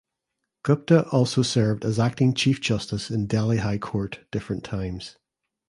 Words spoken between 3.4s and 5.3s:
High Court different times.